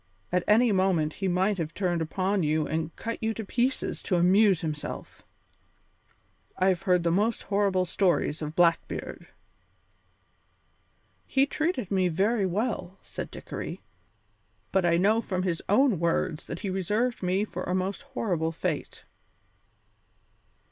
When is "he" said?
1.13-1.27, 11.27-11.45, 16.61-16.71